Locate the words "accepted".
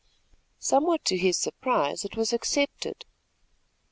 2.33-3.05